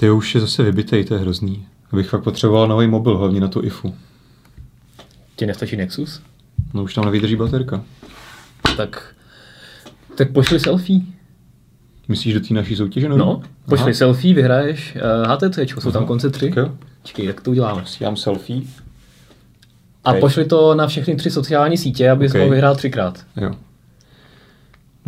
[0.00, 1.66] Ty už je zase vybitej, to je hrozný.
[1.92, 3.94] Bych fakt potřeboval nový mobil, hlavně na tu IFU.
[5.36, 6.22] Ti nestačí Nexus?
[6.74, 7.82] No už tam nevydrží baterka.
[8.76, 9.14] Tak,
[10.14, 11.00] tak pošli selfie.
[12.08, 13.08] Myslíš do té naší soutěže?
[13.08, 13.94] No, pošli Aha.
[13.94, 16.48] selfie, vyhraješ uh, HTC, jsou tam konce tři.
[16.48, 16.74] Tak jo.
[17.02, 17.84] Čekej, jak to uděláme?
[18.00, 18.62] Dám selfie.
[20.04, 20.20] A Hej.
[20.20, 22.40] pošli to na všechny tři sociální sítě, aby Okay.
[22.40, 22.50] okay.
[22.50, 23.24] vyhrál třikrát.
[23.36, 23.54] Jo.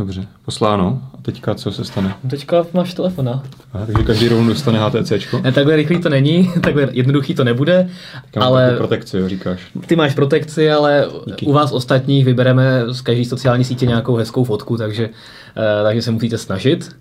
[0.01, 1.03] Dobře, posláno.
[1.15, 2.15] A teďka co se stane?
[2.31, 3.43] Teďka máš telefon, no.
[3.73, 5.41] Aha, takže každý rovnou dostane HTCčko.
[5.41, 7.89] Ne, takhle rychlý to není, takhle jednoduchý to nebude,
[8.37, 8.67] Ale...
[8.67, 9.61] ale protekci, jo, říkáš.
[9.87, 11.47] ty máš protekci, ale Díky.
[11.47, 15.11] u vás ostatních vybereme z každé sociální sítě nějakou hezkou fotku, takže,
[15.57, 16.97] eh, takže se musíte snažit.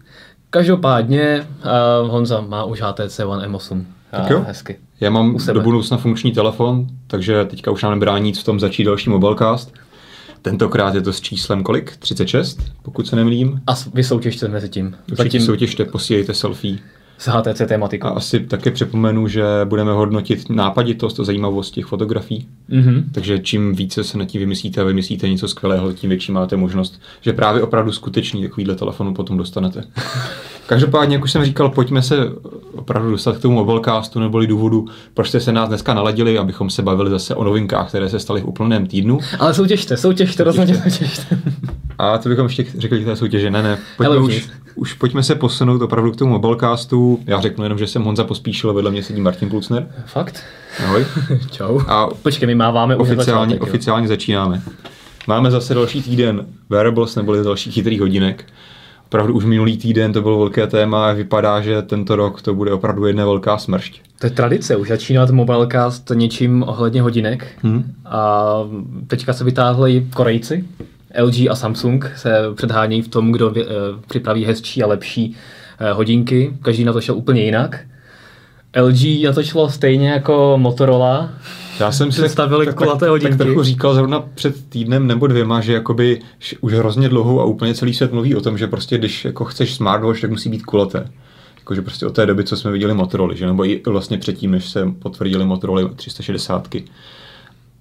[0.50, 1.48] Každopádně
[2.04, 3.86] uh, Honza má už HTC One M8.
[4.12, 4.44] Tak jo.
[4.48, 4.78] Hezky.
[5.00, 8.84] Já mám do budoucna funkční telefon, takže teďka už nám nebrání nic v tom začít
[8.84, 9.74] další mobilecast.
[10.42, 11.98] Tentokrát je to s číslem kolik?
[11.98, 13.62] 36, pokud se nemýlím.
[13.68, 14.86] A s- vy soutěžte mezi tím.
[15.02, 16.78] Určitě Zatím soutěžte, posílejte selfie.
[17.20, 18.08] S HTC tématikou.
[18.08, 22.48] A asi také připomenu, že budeme hodnotit nápaditost a zajímavost těch fotografií.
[22.70, 23.04] Mhm.
[23.12, 27.02] Takže čím více se na tím vymyslíte a vymyslíte něco skvělého, tím větší máte možnost,
[27.22, 29.84] že právě opravdu skutečný takovýhle telefonu potom dostanete.
[30.68, 32.18] Každopádně, jak už jsem říkal, pojďme se
[32.76, 36.82] opravdu dostat k tomu mobilecastu neboli důvodu, proč jste se nás dneska naladili, abychom se
[36.82, 39.20] bavili zase o novinkách, které se staly v úplném týdnu.
[39.40, 41.40] Ale soutěžte, soutěžte, rozhodně soutěžte.
[41.98, 43.52] A to bychom ještě řekli k té soutěži.
[43.52, 47.20] Ne, ne, pojďme Hele, už, už pojďme se posunout opravdu k tomu mobilecastu.
[47.26, 49.88] Já řeknu jenom, že jsem Honza Pospíšil, vedle mě sedí Martin Klucner.
[50.06, 50.44] Fakt?
[50.86, 51.06] Ahoj.
[51.52, 51.80] Čau.
[51.88, 53.68] A Počkej, my máváme oficiálně, začátek, jo.
[53.68, 54.62] oficiálně začínáme.
[55.28, 58.46] Máme zase další týden wearables neboli dalších chytrých hodinek.
[59.06, 62.74] Opravdu už minulý týden to bylo velké téma a vypadá, že tento rok to bude
[62.74, 64.02] opravdu jedna velká smršť.
[64.20, 67.48] To je tradice, už začínat Mobilecast něčím ohledně hodinek.
[67.64, 67.94] Hmm.
[68.06, 68.54] A
[69.08, 70.66] teďka se vytáhli Korejci.
[71.22, 75.36] LG a Samsung se předhánějí v tom, kdo vě- eh, připraví hezčí a lepší
[75.80, 76.54] eh, hodinky.
[76.62, 77.80] Každý na to šel úplně jinak.
[78.82, 81.30] LG na to šlo stejně jako Motorola.
[81.80, 83.38] Já jsem si Představili tak, kulaté tak, hodinky.
[83.38, 86.20] tak trochu říkal zrovna před týdnem nebo dvěma, že jakoby
[86.62, 89.74] už hrozně dlouho a úplně celý svět mluví o tom, že prostě když jako chceš
[89.76, 91.08] smartwatch, tak musí být kulaté.
[91.60, 94.70] Jakože prostě od té doby, co jsme viděli Motorola, že nebo i vlastně předtím, než
[94.70, 96.68] se potvrdili Motorola 360.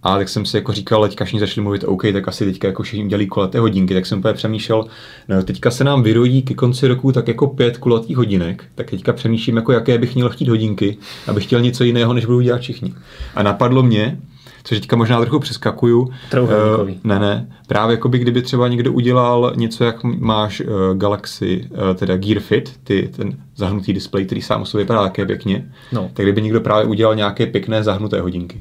[0.03, 2.83] A tak jsem si jako říkal, teďka všichni začali mluvit, OK, tak asi teďka jako
[2.83, 4.87] všichni dělají kulaté hodinky, tak jsem úplně přemýšlel,
[5.29, 9.13] no teďka se nám vyrodí ke konci roku tak jako pět kulatých hodinek, tak teďka
[9.13, 12.95] přemýšlím, jako jaké bych měl chtít hodinky, abych chtěl něco jiného, než budou dělat všichni.
[13.35, 14.19] A napadlo mě,
[14.65, 16.95] což teďka možná trochu přeskakuju, Trouhelníkový.
[17.05, 21.69] eh, ne, ne, právě jako by kdyby třeba někdo udělal něco, jak máš uh, Galaxy,
[21.71, 25.73] uh, teda Gear Fit, ty, ten zahnutý displej, který sám o sobě vypadá také pěkně,
[25.93, 26.11] No.
[26.15, 28.59] tak kdyby někdo právě udělal nějaké pěkné zahnuté hodinky.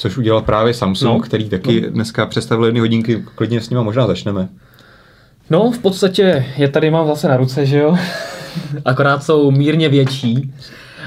[0.00, 1.14] Což udělal právě Samsung, No.
[1.18, 1.88] no, který taky no.
[1.90, 4.48] dneska představil jedny hodinky, klidně s nima možná začneme.
[5.50, 7.96] No, v podstatě je tady mám zase na ruce, že jo?
[8.84, 10.52] Akorát jsou mírně větší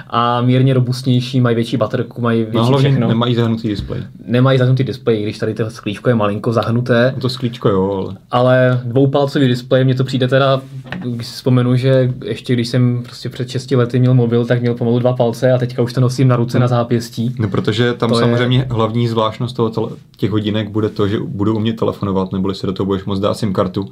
[0.09, 3.07] a mírně robustnější, mají větší baterku, mají větší No hlavně všechno.
[3.07, 4.01] nemají zahnutý displej.
[4.25, 8.15] Nemají zahnutý displej, když tady to sklíčko je malinko zahnuté, No to sklíčko jo, ale
[8.31, 10.61] ale dvoupalcový displej, mně to přijde teda,
[11.05, 14.75] když si vzpomenu, že ještě když jsem prostě před 6 lety měl mobil, tak měl
[14.75, 17.35] pomalu dva palce a teďka už to nosím na ruce na zápěstí.
[17.39, 18.67] No, protože tam To samozřejmě je...
[18.69, 22.73] hlavní zvláštnost toho tele, těch hodinek bude to, že budou umět telefonovat, neboli si do
[22.73, 23.85] toho budeš moct dát SIM kartu.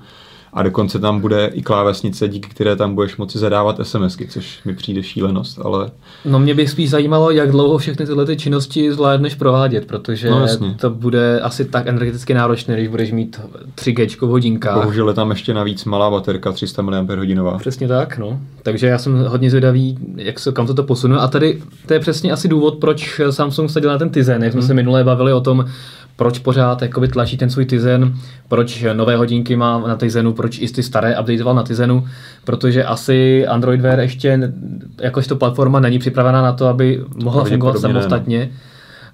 [0.54, 4.74] A dokonce tam bude i klávesnice, díky které tam budeš moci zadávat SMSky, což mi
[4.76, 5.92] přijde šílenost, ale
[6.26, 10.42] No mě by spíš zajímalo, jak dlouho všechny tyhle ty činnosti zvládneš provádět, protože No,
[10.42, 10.76] jasně.
[10.80, 13.40] to bude asi tak energeticky náročné, když budeš mít
[13.76, 14.76] 3G v hodinkách.
[14.76, 17.60] bohužel je tam ještě navíc malá baterka 300 mAh.
[17.60, 18.40] Přesně tak, no.
[18.64, 21.18] Takže já jsem hodně zvědavý, jak se, kam to to posune.
[21.18, 24.44] A tady to je přesně asi důvod, proč Samsung sadil na ten Tizen.
[24.44, 25.66] Jak jsme se minule bavili o tom,
[26.16, 28.14] proč pořád jakoby tlačí ten svůj Tizen,
[28.48, 32.08] proč nové hodinky má na Tizenu, proč i ty staré updateoval na Tizenu,
[32.44, 34.54] protože asi Android Wear ještě
[35.02, 37.82] jakožto platforma není připravená na to, aby mohla fungovat ne, no.
[37.82, 38.50] samostatně.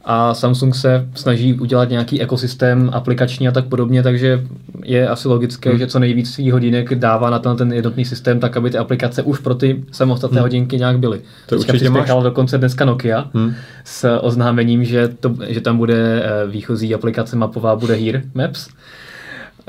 [0.10, 4.44] A Samsung se snaží udělat nějaký ekosystém aplikační a tak podobně, takže
[4.84, 5.80] je asi logické, Hmm.
[5.80, 9.22] že co nejvíc svých hodinek dává na ten, ten jednotný systém, tak aby ty aplikace
[9.24, 11.18] už pro ty samostatné hodinky nějak byly.
[11.18, 11.26] Hmm.
[11.48, 13.54] To Teďka určitě máš- dokonce dneska Nokia Hmm.
[13.84, 18.68] s oznámením, že, to, že tam bude eh, výchozí aplikace mapová, bude Here Maps.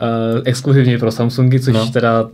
[0.02, 1.86] Uh, exkluzivně pro Samsungy, což no.
[1.90, 2.28] teda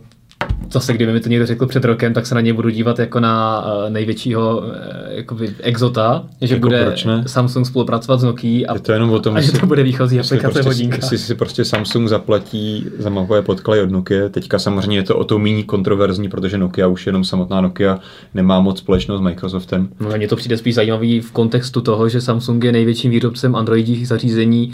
[0.71, 3.19] zase kdyby mi to někdo řekl před rokem, tak se na něj budu dívat jako
[3.19, 4.65] na uh, největšího uh,
[5.07, 6.95] jakoby exota, že Jako bude?
[7.25, 10.19] Samsung spolupracovat s Nokia a, Je to jenom o tom, a že to bude výchozí
[10.19, 10.95] aplikace prostě, hodinka.
[10.95, 15.23] jestli si prostě Samsung zaplatí za mapové podklady od Nokia, teďka samozřejmě je to o
[15.23, 17.99] to méně kontroverzní, protože Nokia už jenom samotná Nokia
[18.33, 19.87] nemá moc společnost s Microsoftem.
[19.99, 24.07] No, mně to přijde spíš zajímavý v kontextu toho, že Samsung je největším výrobcem androidních
[24.07, 24.73] zařízení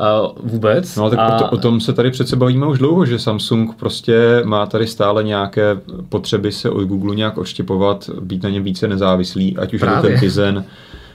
[0.00, 0.96] Uh, vůbec.
[0.96, 1.36] No tak a...
[1.36, 4.86] o, to, o tom se tady přece bavíme už dlouho, že Samsung prostě má tady
[4.86, 9.80] stále nějaké potřeby se od Google nějak odštěpovat, být na něm více nezávislý, ať už
[9.80, 9.96] Právě.
[9.96, 10.64] je to ten Tizen,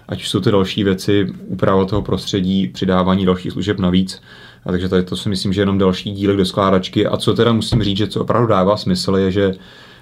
[0.08, 4.22] ať už jsou to další věci, úprava toho prostředí, přidávání dalších služeb navíc.
[4.66, 7.08] A takže tady to si myslím, že je jenom další dílek do skládačky.
[7.08, 9.54] A co teda musím říct, že co opravdu dává smysl, je, že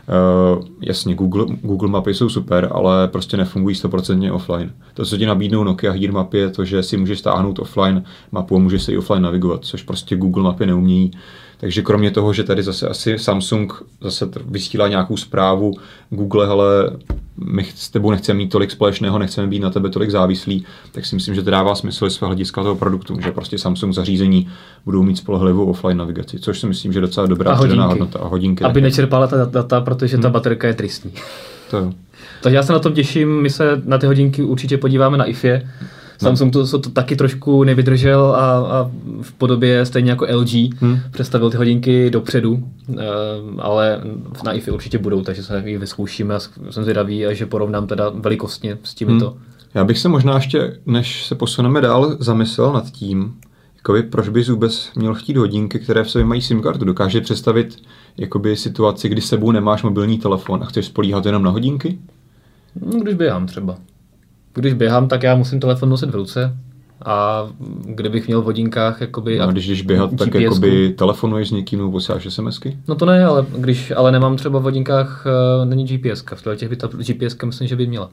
[0.09, 4.71] Uh, jasně, Google, Google mapy jsou super, ale prostě nefungují 100% offline.
[4.93, 8.55] To, co ti nabídnou Nokia Heat mapy, je to, že si můžeš stáhnout offline mapu
[8.55, 11.11] a můžeš se i offline navigovat, což prostě Google mapy neumějí.
[11.61, 15.73] Takže kromě toho, že tady zase asi Samsung zase vysílá nějakou zprávu
[16.09, 16.91] Google, ale
[17.37, 21.15] my s tebou nechceme mít tolik společného, nechceme být na tebe tolik závislí, tak si
[21.15, 24.49] myslím, že to dává smysl z hlediska toho produktu, že prostě Samsung zařízení
[24.85, 28.19] budou mít spolehlivou offline navigaci, což si myslím, že je docela dobrá a hodnota.
[28.19, 28.63] A hodinky.
[28.63, 30.33] Aby nečerpala ta data, protože ta hmm.
[30.33, 31.11] baterka je tristní.
[31.69, 31.93] To jo.
[32.41, 35.69] Takže já se na tom těším, my se na ty hodinky určitě podíváme na IFE.
[36.19, 40.99] Samsung to, to taky trošku nevydržel a, a v podobě stejně jako LG hmm.
[41.11, 42.53] představil ty hodinky dopředu,
[42.87, 42.97] uh,
[43.59, 44.01] ale
[44.43, 46.39] na IFI určitě budou, takže se ji vyzkoušíme a
[46.69, 49.29] jsem zvědavý, a že porovnám teda velikostně s těmito.
[49.29, 49.39] Hmm.
[49.73, 53.33] Já bych se možná ještě, než se posuneme dál, zamyslel nad tím,
[53.75, 56.85] jakoby, proč bys vůbec měl chtít hodinky, které v sobě mají SIM kartu.
[56.85, 57.77] Dokáže představit
[58.17, 61.99] jakoby, situaci, kdy sebou nemáš mobilní telefon a chceš spolíhat jenom na hodinky?
[62.85, 63.77] No, když běhám třeba
[64.59, 66.57] když běhám, tak já musím telefon nosit v ruce
[67.05, 67.47] a
[67.85, 69.37] kdybych měl v hodinkách jakoby...
[69.37, 72.77] No, a když jdeš běhat, tak jakoby telefonuješ s někým nebo posíláš SMSky?
[72.87, 75.25] No to ne, ale když ale nemám třeba v hodinkách,
[75.59, 76.23] uh, není GPS.
[76.35, 78.09] V těch by ta GPS myslím, že by měla.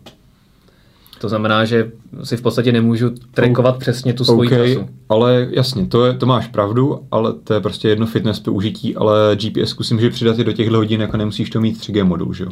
[1.20, 4.88] To znamená, že si v podstatě nemůžu trackovat oh, přesně tu svoji okay, trasu.
[5.08, 9.36] Ale jasně, to, je, to máš pravdu, ale to je prostě jedno fitness použití, ale
[9.36, 12.44] GPS si může přidat i do těchto hodin, jako nemusíš to mít 3G modul, že
[12.44, 12.50] jo?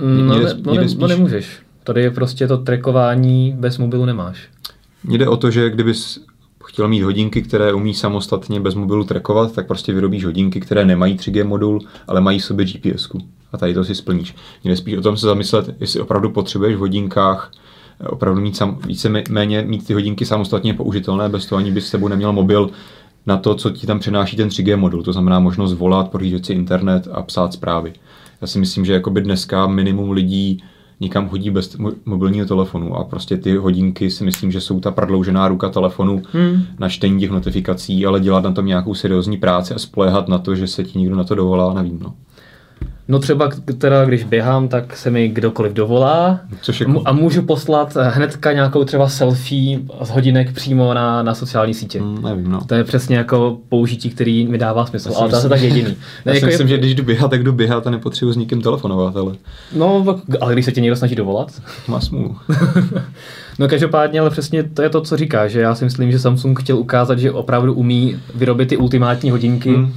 [0.00, 1.00] Mm, no, ne, no, ne, spíš...
[1.00, 1.63] no nemůžeš.
[1.84, 4.48] Tady je prostě to trackování bez mobilu nemáš.
[5.04, 6.20] Mně jde o to, že kdybys
[6.64, 11.16] chtěl mít hodinky, které umí samostatně bez mobilu trackovat, tak prostě vyrobíš hodinky, které nemají
[11.16, 13.08] 3G modul, ale mají v sobě GPS.
[13.08, 13.20] -ku.
[13.52, 14.34] A tady to si splníš.
[14.64, 17.52] Mě spíš o tom se zamyslet, jestli opravdu potřebuješ v hodinkách
[18.00, 21.86] eh, opravdu mít sam, více méně mít ty hodinky samostatně použitelné, bez toho ani bys
[21.86, 22.70] s sebou neměl mobil
[23.26, 26.52] na to, co ti tam přináší ten 3G modul, to znamená možnost volat, prohlížet si
[26.52, 27.92] internet a psát zprávy.
[28.40, 30.62] Já si myslím, že jakoby dneska minimum lidí
[31.04, 35.48] nikam chodí bez mobilního telefonu a prostě ty hodinky si myslím, že jsou ta prodloužená
[35.48, 36.62] ruka telefonu hmm.
[36.78, 40.54] na čtení těch notifikací, ale dělat na tom nějakou seriózní práci a spolehat na to,
[40.54, 41.98] že se ti někdo na to dovolá, nevím.
[42.02, 42.14] No.
[43.08, 46.86] No třeba teda, když běhám, tak se mi kdokoliv dovolá Což je...
[47.04, 52.02] a můžu poslat hnedka nějakou třeba selfie z hodinek přímo na, na sociální sítě.
[52.02, 52.60] Mm, nevím, no.
[52.64, 55.96] To je přesně jako použití, který mi dává smysl, ale to je tak jediný.
[56.24, 56.68] Ne, Já jako si myslím, je...
[56.68, 59.34] že když jdu běhat, tak jdu běhat a nepotřebuji s nikým telefonovat, ale...
[59.76, 60.04] No,
[60.40, 61.52] ale když se tě někdo snaží dovolat?
[61.88, 62.36] Má smůlu.
[63.58, 66.60] no každopádně, ale přesně to je to, co říká, že já si myslím, že Samsung
[66.60, 69.92] chtěl ukázat, že opravdu umí vyrobit ty ultimátní hodinky, mm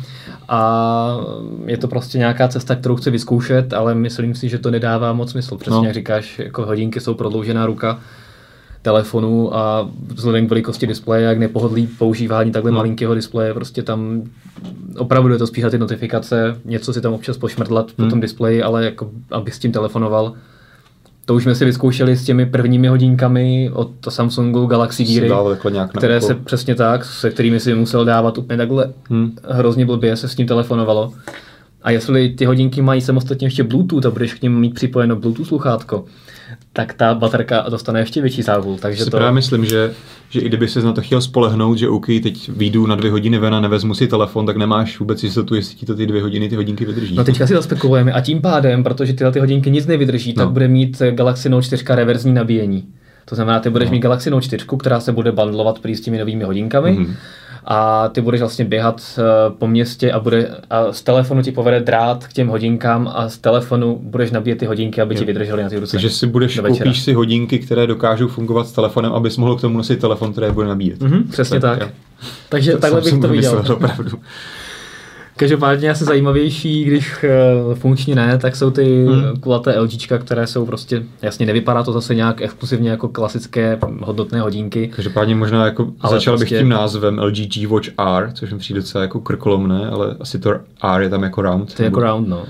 [0.50, 1.18] a
[1.66, 5.32] je to prostě nějaká cesta, kterou chci vyzkoušet, ale myslím si, že to nedává moc
[5.32, 5.58] smysl.
[5.58, 5.84] Přesně no.
[5.84, 8.00] jak říkáš, jako hodinky jsou prodloužená ruka
[8.82, 12.76] telefonu a vzhledem k velikosti displeje, jak nepohodlí používání takhle no.
[12.76, 14.24] malinkého displeje, prostě tam
[14.98, 18.08] opravdu je to spíš ty notifikace, něco si tam občas pošmrdlat hmm.
[18.08, 20.34] po tom displeji, ale jako aby s tím telefonoval,
[21.26, 25.32] to už jsme si vyzkoušeli s těmi prvními hodinkami od Samsungu Galaxy Geary,
[25.98, 29.36] které se přesně tak, se kterými si musel dávat úplně takhle hmm.
[29.50, 31.14] hrozně blbě, se s tím telefonovalo.
[31.82, 35.48] A jestli ty hodinky mají samostatně ještě Bluetooth a budeš k ním mít připojeno Bluetooth
[35.48, 36.06] sluchátko,
[36.74, 38.78] tak ta baterka dostane ještě větší záhul.
[38.82, 39.18] Takže si to...
[39.18, 39.94] právě myslím, že,
[40.30, 43.38] že i kdyby se na to chtěl spolehnout, že OK, teď výjdu na dvě hodiny
[43.38, 46.50] ven a nevezmu si telefon, tak nemáš vůbec jistotu, jestli ti to ty dvě hodiny
[46.50, 47.16] ty hodinky vydrží.
[47.16, 50.44] No teďka si to spekulujeme a tím pádem, protože tyhle ty hodinky nic nevydrží, no.
[50.44, 52.86] tak bude mít Galaxy Note 4 reverzní nabíjení.
[53.26, 53.92] To znamená, ty budeš no.
[53.92, 56.98] mít Galaxy Note 4, která se bude bandlovat prý s těmi novými hodinkami.
[56.98, 57.16] Mm-hmm
[57.70, 59.24] a ty budeš vlastně běhat eh,
[59.58, 63.38] po městě a, bude, a z telefonu ti povede drát k těm hodinkám a z
[63.38, 65.92] telefonu budeš nabíjet ty hodinky, aby ti vydržely na ty ruce.
[65.92, 69.78] Takže si budeš, koupíš si hodinky, které dokážou fungovat s telefonem, abys mohl k tomu
[69.78, 71.00] nosit telefon, který bude nabíjet.
[71.00, 71.80] Mm-hmm, přesně tak.
[71.80, 71.90] tak.
[72.50, 73.64] Takže to takhle bych to viděl.
[73.74, 74.20] Opravdu.
[75.38, 77.16] Každopádně asi zajímavější, když
[77.68, 79.40] uh, funkčně ne, tak jsou ty hmm.
[79.40, 84.88] kulaté LG, které jsou prostě, jasně nevypadá to zase nějak exkluzivně jako klasické hodnotné hodinky.
[84.96, 86.56] Každopádně možná jako ale začal prostě...
[86.56, 90.40] bych tím názvem LG G Watch R, což mi přijde docela jako krkolomné, ale asi
[90.40, 90.52] to
[90.84, 91.74] R je tam jako round.
[91.74, 92.44] To je jako round, no.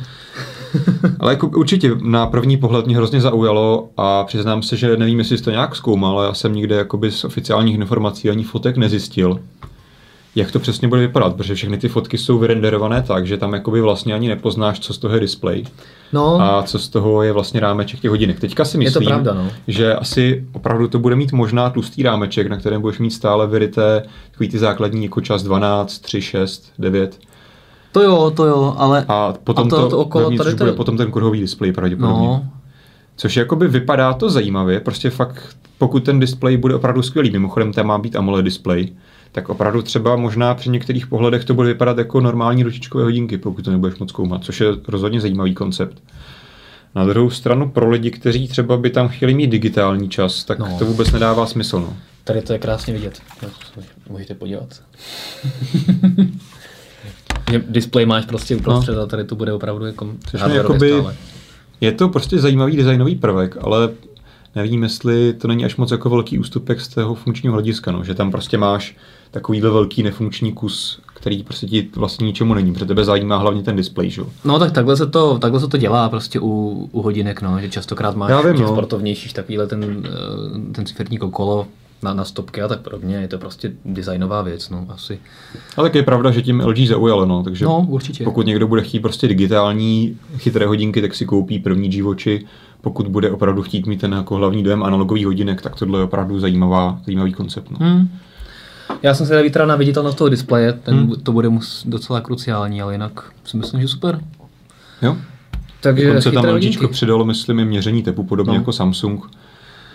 [1.20, 5.38] ale jako určitě na první pohled mě hrozně zaujalo a přiznám se, že nevím, jestli
[5.38, 9.39] jsi to nějak zkoumal, ale já jsem nikde jakoby z oficiálních informací ani fotek nezjistil
[10.36, 13.82] jak to přesně bude vypadat, protože všechny ty fotky jsou vyrenderované tak, že tam jakoby
[13.82, 15.64] vlastně ani nepoznáš, co z toho je display
[16.14, 18.40] No, a co z toho je vlastně rámeček těch hodinek.
[18.40, 19.48] Teďka si Je to myslím, pravda, no.
[19.68, 24.04] že asi opravdu to bude mít možná tlustý rámeček, na kterém budeš mít stále vyryté
[24.32, 27.20] takový ty základní jako čas 12, 3, 6, 9
[27.92, 29.06] to jo, to jo, ale...
[29.08, 32.18] a potom A to- to, to okolo tady to- bude potom ten kruhový displej pravděpodobně.
[32.28, 32.46] no,
[33.16, 37.88] Což jakoby vypadá to zajímavě, prostě fakt, pokud ten displej bude opravdu skvělý, mimochodem tam
[37.88, 38.90] má být AMOLED displej,
[39.32, 43.66] tak opravdu třeba možná při některých pohledech to bude vypadat jako normální ručičkové hodinky, pokud
[43.66, 46.04] to nebudeš moc zkoumat, což je rozhodně zajímavý koncept.
[46.96, 50.76] Na druhou stranu pro lidi, kteří třeba by tam chtěli mít digitální čas, tak No.
[50.80, 51.80] to vůbec nedává smysl.
[51.80, 51.94] No.
[52.24, 53.22] tady to je krásně vidět.
[53.44, 53.50] No,
[54.10, 54.68] Můžete podívat.
[57.70, 61.16] Display máš prostě uprostřed a tady to bude opravdu jako Což je hardwarově jakoby, stále.
[61.82, 63.90] je to prostě zajímavý designový prvek, ale
[64.58, 68.14] nevím, jestli to není až moc jako velký ústupek z toho funkčního hlediska, no, že
[68.16, 68.96] tam prostě máš
[69.32, 73.76] takovýhle velký nefunkční kus, který prostě ti vlastně ničemu není, protože tebe zajímá hlavně ten
[73.76, 74.22] displej, že?
[74.22, 74.28] jo.
[74.46, 77.70] No tak takhle se to, takhle se to dělá prostě u, u hodinek, no, že
[77.70, 78.68] častokrát máš Já vím, těch no.
[78.72, 81.68] sportovnějších takovýhle ten, eh, ten ciferní kolo
[82.04, 83.16] na, na stopky a tak podobně.
[83.16, 85.20] Je to prostě designová věc, no, asi.
[85.78, 88.24] Ale tak je pravda, že tím LG zaujalo, no, takže No, určitě.
[88.24, 92.46] pokud někdo bude chtít prostě digitální chytré hodinky, tak si koupí první G-Watchy,
[92.82, 96.40] pokud bude opravdu chtít mít ten jako hlavní dojem analogový hodinek, tak tohle je opravdu
[96.40, 97.72] zajímavá, zajímavý koncept.
[97.72, 97.78] No.
[97.80, 98.10] Hmm.
[99.04, 101.16] Já jsem se dal teda na viditelnost toho displeje, ten, Hmm.
[101.24, 104.20] to bude mus docela kruciální, ale jinak si myslím, že super.
[105.02, 105.18] Jo?
[105.82, 108.60] Takže Dokonce tam LG přidalo, myslím, i měření tepu, podobně No.
[108.60, 109.26] jako Samsung.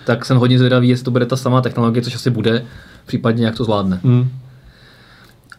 [0.07, 2.65] Tak jsem hodně zvědavý, jestli to bude ta samá technologie, což asi bude,
[3.07, 4.01] případně jak to zvládne.
[4.05, 4.31] Hmm.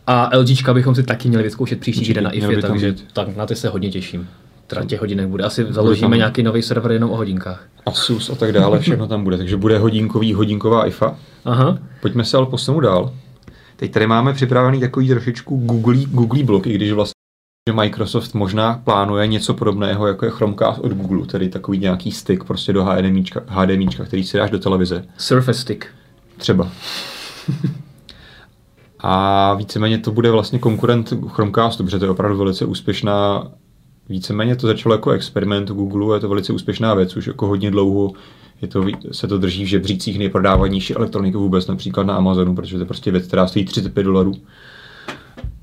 [0.07, 3.05] A LGčka bychom si taky měli vyzkoušet příští týden na IFE, takže být.
[3.13, 4.27] tak na ty se hodně těším.
[4.67, 5.43] Teda těch hodinek bude.
[5.43, 7.67] Asi založíme tam- nějaký nový server jenom o hodinkách.
[7.85, 9.37] Asus a tak dále, všechno tam bude.
[9.37, 11.17] Takže bude hodinkový, hodinková IFA.
[11.45, 11.77] Aha.
[12.01, 13.13] Pojďme se ale posunout dál.
[13.75, 17.13] Teď tady máme připravený takový trošičku googlí, googlí blok, i když vlastně
[17.69, 22.43] že Microsoft možná plánuje něco podobného, jako je Chromecast od Google, tedy takový nějaký stick
[22.43, 25.05] prostě do HDMIčka, HDMIčka který si dáš do televize.
[25.17, 25.85] Surface Stick.
[26.37, 26.69] Třeba.
[28.99, 33.47] A víceméně to bude vlastně konkurent Chromecastu, protože to je opravdu velice úspěšná
[34.09, 38.11] Víceméně to začalo jako experiment Google, je to velice úspěšná věc, už jako hodně dlouho
[38.63, 42.81] je to, se to drží v žebřících nejprodávanější elektroniky vůbec, například na Amazonu, protože to
[42.81, 44.33] je prostě věc, která stojí 35 dolarů.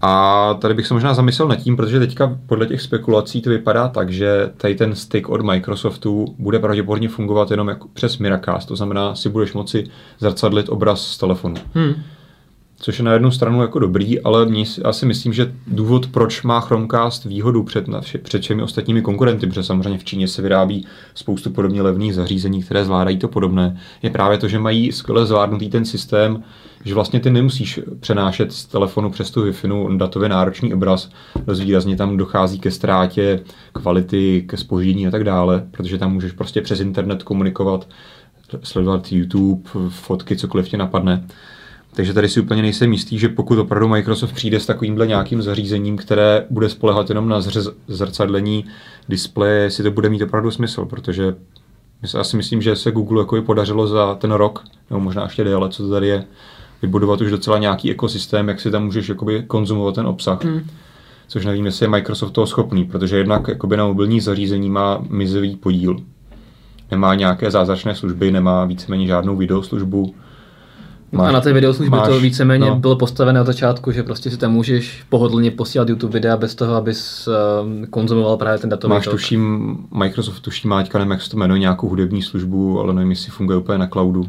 [0.01, 3.89] A tady bych se možná zamyslel nad tím, protože teďka podle těch spekulací to vypadá
[3.89, 8.77] tak, že tady ten stick od Microsoftu bude pravděpodobně fungovat jenom jako přes Miracast, to
[8.77, 9.85] znamená, si budeš moci
[10.19, 11.55] zrcadlit obraz z telefonu.
[11.75, 11.95] Hmm.
[12.83, 14.47] Což je na jednu stranu jako dobrý, ale
[14.85, 17.85] já si myslím, že důvod, proč má Chromecast výhodu před,
[18.23, 22.85] před všemi ostatními konkurenty, protože samozřejmě v Číně se vyrábí spoustu podobně levných zařízení, které
[22.85, 26.43] zvládají to podobné, je právě to, že mají skvěle zvládnutý ten systém,
[26.85, 31.11] že vlastně ty nemusíš přenášet z telefonu přes tu Wi-Fi datově náročný obraz,
[31.47, 33.41] dost výrazně tam dochází ke ztrátě
[33.73, 37.89] kvality, ke spoždění a tak dále, protože tam můžeš prostě přes internet komunikovat,
[38.63, 41.27] sledovat YouTube, fotky, cokoliv tě napadne.
[41.95, 45.97] Takže tady si úplně nejsem jistý, že pokud opravdu Microsoft přijde s takovýmhle nějakým zařízením,
[45.97, 48.65] které bude spolehat jenom na zřez- zrcadlení
[49.09, 51.35] displeje, si to bude mít opravdu smysl, protože
[52.15, 55.69] já si myslím, že se Google jako podařilo za ten rok, nebo možná ještě déle,
[55.69, 56.25] co to tady je,
[56.83, 60.45] vybudovat už docela nějaký ekosystém, jak si tam můžeš jakoby konzumovat ten obsah.
[60.45, 60.61] Hmm.
[61.29, 65.57] Což nevím, jestli je Microsoft toho schopný, protože jednak jakoby na mobilní zařízení má mizivý
[65.57, 65.97] podíl.
[66.91, 70.15] Nemá nějaké zázračné služby, nemá víceméně žádnou videoslužbu.
[71.19, 72.77] A na té videoslužby máš- to víceméně no.
[72.77, 76.75] bylo postavené od začátku, že prostě si tam můžeš pohodlně posílat YouTube videa bez toho,
[76.75, 77.29] abys
[77.63, 79.13] um, konzumoval právě ten datový Máš tok.
[79.15, 83.11] tuším, Microsoft tuším, má teďka nevím, jak se to jmenuje, nějakou hudební službu, ale nevím,
[83.11, 84.27] jestli funguje úplně na cloudu.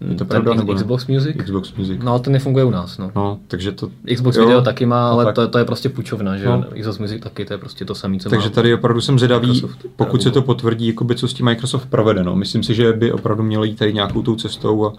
[0.00, 0.76] Je to ten pravda, nebo ne?
[0.76, 1.36] Xbox Music?
[1.36, 2.00] Xbox Music.
[2.02, 3.10] No, ten nefunguje u nás, no.
[3.16, 3.88] No, takže to...
[4.14, 5.34] Xbox jo, Video taky má, no ale tak.
[5.34, 6.64] to, to je prostě půjčovna, že No.
[6.80, 8.54] Xbox Music taky, to je prostě to samé, co Takže má.
[8.54, 12.24] tady opravdu jsem zvědavý, Microsoft, pokud se to potvrdí, jakoby, co s tím Microsoft provede.
[12.24, 12.36] No.
[12.36, 14.92] Myslím si, že by opravdu mělo jít tady nějakou tou cestou a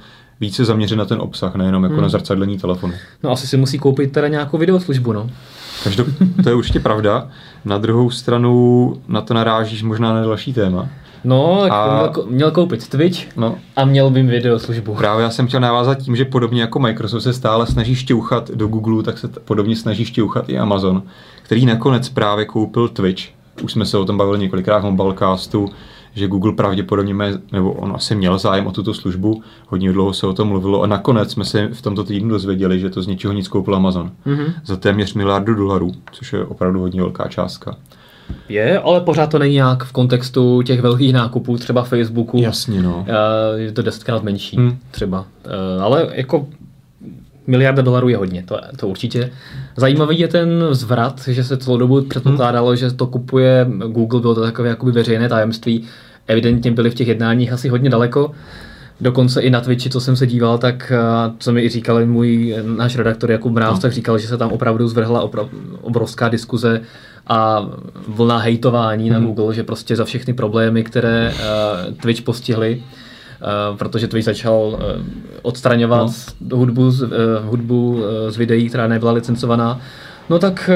[0.44, 2.04] více zaměřit na ten obsah, nejenom jako Hmm.
[2.04, 2.94] na zrcadlení telefonu.
[3.24, 5.30] No asi si musí koupit teda nějakou videoslužbu, no.
[5.84, 6.08] Každop,
[6.44, 7.28] to je určitě pravda.
[7.66, 10.88] Na druhou stranu na to narážíš možná na další téma.
[11.24, 14.96] No, A- měl, ko- měl koupit Twitch No, a měl by videoslužbu.
[14.96, 18.68] Právě já jsem chtěl navázat tím, že podobně jako Microsoft se stále snaží šťouchat do
[18.68, 21.04] Google, tak se t- podobně snaží šťouchat i Amazon,
[21.44, 23.24] který nakonec právě koupil Twitch.
[23.64, 25.70] Už jsme se o tom bavili několikrát v Mobilecastu,
[26.16, 30.28] že Google pravděpodobně, má, nebo on asi měl zájem o tuto službu, hodně dlouho se
[30.28, 33.34] o tom mluvilo a nakonec jsme se v tomto týdnu dozvěděli, že to z ničeho
[33.34, 34.12] nic koupil Amazon.
[34.26, 34.46] Mhm.
[34.66, 37.76] Za téměř miliardu dolarů, což je opravdu hodně velká částka.
[38.50, 42.38] Je, ale pořád to není nějak v kontextu těch velkých nákupů, třeba Facebooku.
[42.42, 43.06] Jasně, no.
[43.08, 44.78] Eh, Je to desetkrát menší, Hmm.
[44.92, 45.26] třeba.
[45.46, 46.48] Eh, Ale jako
[47.48, 49.32] miliarda dolarů je hodně, to, to určitě.
[49.76, 52.78] Zajímavý je ten zvrat, že se celou dobu předpokládalo, hmm.
[52.78, 55.84] že to kupuje Google, bylo to takové jakoby veřejné tajemství.
[56.28, 58.32] Evidentně byli v těch jednáních asi hodně daleko.
[59.02, 60.92] Dokonce i na Twitchi, co jsem se díval, tak
[61.40, 63.82] co mi i říkal můj náš redaktor Jakub Mráz, no.
[63.82, 65.50] tak říkal, že se tam opravdu zvrhla opra-
[65.82, 66.82] obrovská diskuze
[67.28, 67.70] a
[68.08, 69.14] vlna hejtování hmm.
[69.14, 72.84] na Google, že prostě za všechny problémy, které uh, Twitch postihly,
[73.78, 74.80] protože Twitch začal uh,
[75.42, 76.58] odstraňovat no.
[76.58, 76.92] hudbu, uh,
[77.44, 79.80] hudbu uh, z videí, která nebyla licencovaná,
[80.30, 80.70] No tak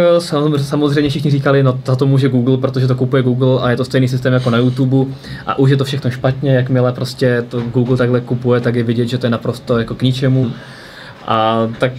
[0.57, 3.85] samozřejmě všichni říkali, no za to může Google, protože to kupuje Google a je to
[3.85, 5.05] stejný systém jako na YouTube
[5.45, 9.07] a už je to všechno špatně, jakmile prostě to Google takhle kupuje, tak je vidět,
[9.07, 10.43] že to je naprosto jako k ničemu.
[10.43, 10.53] Hmm.
[11.27, 11.91] A tak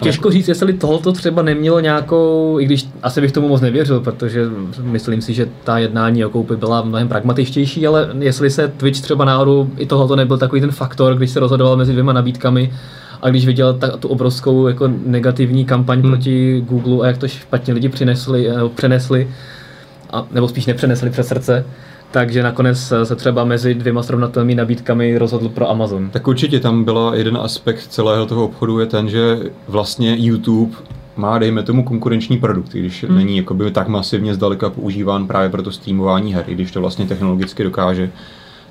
[0.00, 4.44] těžko říct, jestli tohoto třeba nemělo nějakou, i když asi bych tomu moc nevěřil, protože
[4.82, 9.24] myslím si, že ta jednání o koupi byla mnohem pragmatičtější, ale jestli se Twitch třeba
[9.24, 12.72] náhodou i tohoto nebyl takový ten faktor, když se rozhodoval mezi dvěma nabídkami,
[13.22, 16.10] a když viděl ta, tu obrovskou jako negativní kampaň hmm.
[16.10, 19.28] proti Google a jak to špatně lidi přinesli, nebo přenesli,
[20.10, 21.64] a, nebo spíš nepřenesli přes srdce,
[22.14, 26.10] takže nakonec se třeba mezi dvěma srovnatelnými nabídkami rozhodl pro Amazon.
[26.10, 30.76] Tak určitě tam byla jeden aspekt celého toho obchodu je ten, že vlastně YouTube
[31.16, 33.16] má, dejme tomu, konkurenční produkt, když hmm.
[33.16, 37.06] není jakoby tak masivně zdaleka používán právě pro to streamování her, i když to vlastně
[37.06, 38.10] technologicky dokáže.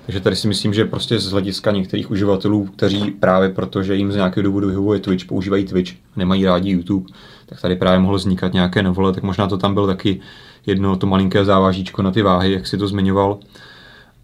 [0.06, 4.16] Takže tady si myslím, že prostě z hlediska některých uživatelů, kteří právě protože jim z
[4.16, 7.06] nějakého důvodu vyhovuje Twitch, používají Twitch, nemají rádi YouTube,
[7.46, 10.20] tak tady právě mohlo vznikat nějaké novole, tak možná to tam byl taky
[10.66, 13.40] jedno to malinké závažíčko na ty váhy, jak si to zmiňoval.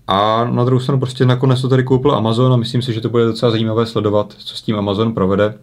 [0.07, 3.09] A na druhou stranu prostě nakonec to tady koupil Amazon a myslím si, že to
[3.09, 5.53] bude docela zajímavé sledovat, co s tím Amazon provede.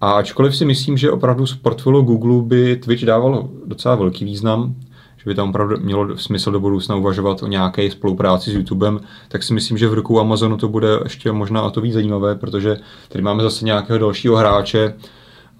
[0.00, 4.74] A ačkoliv si myslím, že opravdu z portfolio Google by Twitch dával docela velký význam,
[5.16, 9.42] že by tam opravdu mělo smysl do budoucna uvažovat o nějaké spolupráci s YouTubem, tak
[9.42, 12.76] si myslím, že v rukou Amazonu to bude ještě možná o to víc zajímavé, protože
[13.08, 14.94] tady máme zase nějakého dalšího hráče,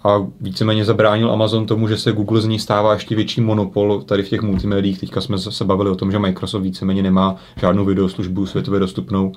[0.04, 4.22] a víceméně zabránil Amazon tomu, že se Google z ní stává ještě větší monopol tady
[4.22, 5.00] v těch multimédiích.
[5.00, 9.32] Teďka jsme se bavili o tom, že Microsoft víceméně nemá žádnou videoslužbu světově dostupnou.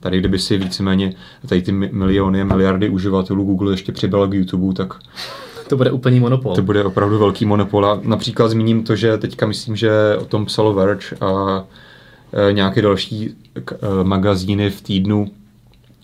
[0.00, 1.14] Tady kdyby si víceméně
[1.46, 4.94] tady ty miliony, miliardy uživatelů Google ještě přibral k YouTube, tak
[5.68, 6.54] to bude úplný monopol.
[6.54, 7.86] To bude opravdu velký monopol.
[7.86, 9.90] A například zmíním to, že teďka myslím, že
[10.20, 11.64] o tom psalo Verge a
[12.48, 15.26] e, nějaké další e, magazíny v týdnu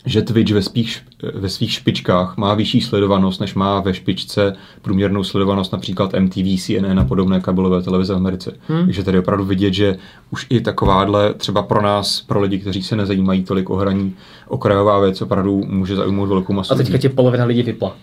[0.06, 1.02] že Twitch ve svých,
[1.34, 7.00] ve svých špičkách má vyšší sledovanost, než má ve špičce průměrnou sledovanost například MTV, CNN
[7.00, 8.52] a podobné kabelové televize v Americe.
[8.68, 8.84] Hmm.
[8.84, 9.96] Takže tady opravdu vidět, že
[10.30, 14.14] už i takováhle třeba pro nás, pro lidi, kteří se nezajímají tolik o hraní,
[14.48, 16.72] okrajová věc opravdu může zaujmout velkou masu.
[16.72, 17.96] A teďka tě polovina lidí vypla.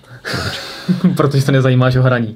[1.18, 2.36] Protože se nezajímáš o hraní.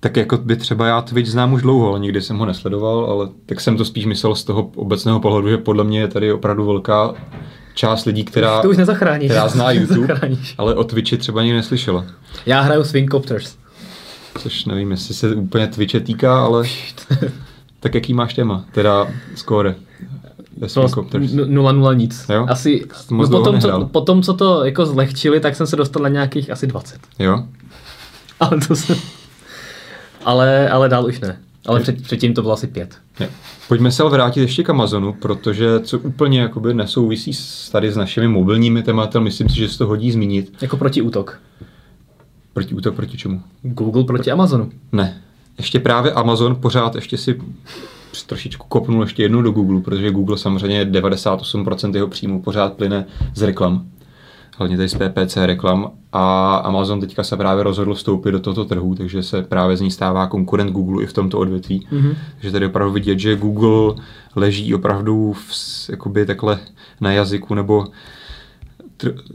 [0.00, 3.28] tak jako by třeba já Twitch znám už dlouho, ale nikdy jsem ho nesledoval, ale
[3.46, 6.66] tak jsem to spíš myslel z toho obecného pohledu, že podle mě je tady opravdu
[6.66, 7.14] velká
[7.76, 9.30] část lidí, která, to už nezachráníš.
[9.30, 10.14] která zná YouTube,
[10.58, 12.04] ale o Twitchi třeba nikdy neslyšela.
[12.46, 13.56] Já hraju Swingcopters.
[14.38, 16.64] Což nevím, jestli se úplně Twitche týká, ale
[17.80, 18.64] tak jaký máš téma?
[18.72, 19.74] Teda score?
[21.46, 22.26] Nula nula nic.
[22.28, 22.46] Jo?
[22.48, 26.50] Asi, no potom, co, potom, co to jako zlehčili, tak jsem se dostal na nějakých
[26.50, 27.00] asi 20.
[27.18, 27.44] Jo?
[28.40, 28.96] Ale to jsem...
[30.24, 31.38] Ale, ale dál už ne.
[31.66, 32.98] Ale před, předtím to bylo asi pět.
[33.20, 33.30] Je.
[33.68, 37.96] Pojďme se ale vrátit ještě k Amazonu, protože co úplně jakoby nesouvisí s, tady s
[37.96, 40.52] našimi mobilními tématy, myslím si, že se to hodí zmínit.
[40.60, 41.40] Jako protiútok.
[42.52, 43.42] Protiútok proti čemu?
[43.62, 44.70] Google proti Amazonu.
[44.92, 45.22] Ne.
[45.58, 47.40] Ještě právě Amazon pořád ještě si
[48.26, 53.42] trošičku kopnul ještě jednou do Google, protože Google samozřejmě 98% jeho příjmu pořád plyne z
[53.42, 53.86] reklam
[54.58, 58.94] hlavně tady z PPC reklam a Amazon teďka se právě rozhodl vstoupit do tohoto trhu,
[58.94, 61.86] takže se právě z ní stává konkurent Google i v tomto odvětví.
[61.92, 62.14] Mm-hmm.
[62.34, 63.94] Takže tady opravdu vidět, že Google
[64.36, 65.50] leží opravdu v,
[65.90, 66.58] jakoby takhle
[67.00, 67.86] na jazyku nebo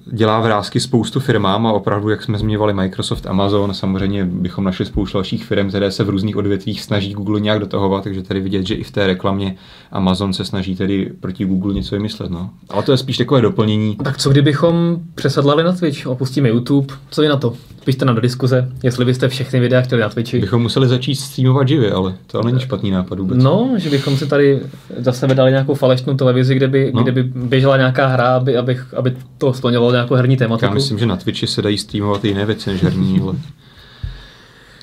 [0.06, 5.18] dělá vrázky spoustu firmám a opravdu, jak jsme zmiňovali Microsoft, Amazon, samozřejmě bychom našli spoustu
[5.18, 8.76] dalších firm, které se v různých odvětvích snaží Google nějak dotahovat, takže tady vidět, že
[8.76, 9.56] i v té reklamě
[9.92, 12.32] Amazon se snaží tedy proti Google něco vymyslet.
[12.32, 12.50] No.
[12.70, 13.96] Ale to je spíš takové doplnění.
[14.04, 17.54] Tak co kdybychom přesedlali na Twitch, opustíme YouTube, co je na to?
[17.86, 20.40] Pište nám do diskuze, jestli byste všechny videa chtěli na Twitchi.
[20.40, 23.44] Bychom museli začít streamovat živě, ale to není špatný nápad vůbec.
[23.44, 24.60] No, že bychom si tady
[24.98, 27.04] zase vydali nějakou falešnou televizi, kde by, no.
[27.04, 30.66] kde by běžela nějaká hra, aby, aby, aby to splňovalo nějakou herní tématiku.
[30.66, 33.36] Já myslím, že na Twitchi se dají streamovat i jiné věci než herní, ale...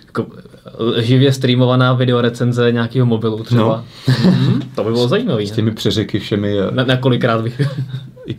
[0.06, 0.26] Jako,
[0.98, 3.84] eh, živě streamovaná videorecenze nějakého mobilu třeba.
[4.08, 4.14] No.
[4.24, 5.46] Mm, to by bylo zajímavé.
[5.46, 6.56] S těmi přeřeky všemi.
[6.70, 7.60] Na, na kolikrát bych...